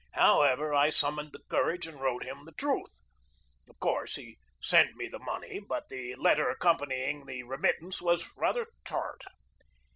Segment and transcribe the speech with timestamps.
[0.13, 3.01] How ever, I summoned the courage and wrote him the truth.
[3.69, 8.65] Of course, he sent me the money, but the letter accompanying the remittance was rather
[8.83, 9.23] tart.